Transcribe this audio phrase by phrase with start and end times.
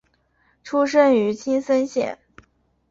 [0.63, 2.17] 出身于青森县。